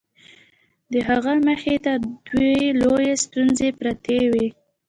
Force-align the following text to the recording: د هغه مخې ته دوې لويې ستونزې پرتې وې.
د 0.91 0.93
هغه 1.09 1.33
مخې 1.47 1.75
ته 1.85 1.93
دوې 2.27 2.57
لويې 2.81 3.13
ستونزې 3.25 3.69
پرتې 3.79 4.19
وې. 4.31 4.47